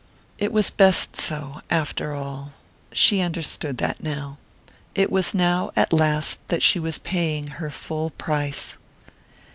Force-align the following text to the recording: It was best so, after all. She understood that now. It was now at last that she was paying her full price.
It 0.39 0.51
was 0.51 0.71
best 0.71 1.15
so, 1.15 1.61
after 1.69 2.11
all. 2.15 2.53
She 2.91 3.21
understood 3.21 3.77
that 3.77 4.01
now. 4.01 4.39
It 4.95 5.11
was 5.11 5.35
now 5.35 5.69
at 5.75 5.93
last 5.93 6.39
that 6.47 6.63
she 6.63 6.79
was 6.79 6.97
paying 6.97 7.45
her 7.61 7.69
full 7.69 8.09
price. 8.09 8.77